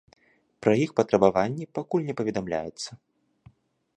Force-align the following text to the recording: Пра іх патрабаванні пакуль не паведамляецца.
Пра 0.65 0.71
іх 0.85 0.93
патрабаванні 0.99 1.69
пакуль 1.79 2.07
не 2.09 2.17
паведамляецца. 2.21 2.89